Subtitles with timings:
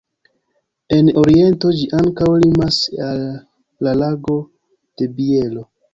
[0.95, 3.23] En oriento ĝi ankaŭ limas al
[3.89, 4.39] la Lago
[5.03, 5.69] de Bielo.